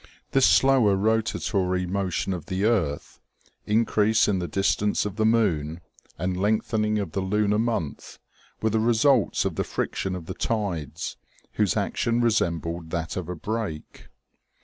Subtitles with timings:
[0.31, 3.19] This slower rotatory motion of the earth,
[3.67, 5.79] increase in the dis tance of the moon,
[6.17, 8.17] and lengthening of the lunar month,
[8.63, 11.17] were the results of the friction of the tides,
[11.51, 14.07] whose action resembled that of a brake.